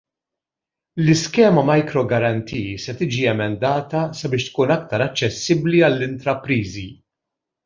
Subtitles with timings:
[1.03, 6.89] L-iskema Micro Guarantee se tiġi emendata sabiex tkun aktar aċċessibbli għall-intrapriżi.